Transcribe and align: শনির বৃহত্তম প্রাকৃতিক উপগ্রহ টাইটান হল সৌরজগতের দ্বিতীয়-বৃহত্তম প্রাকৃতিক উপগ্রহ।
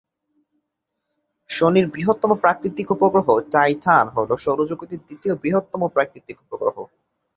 শনির 1.49 1.85
বৃহত্তম 1.87 2.31
প্রাকৃতিক 2.35 2.87
উপগ্রহ 2.91 3.27
টাইটান 3.51 4.05
হল 4.09 4.29
সৌরজগতের 4.35 4.99
দ্বিতীয়-বৃহত্তম 4.99 5.81
প্রাকৃতিক 5.87 6.37
উপগ্রহ। 6.45 6.75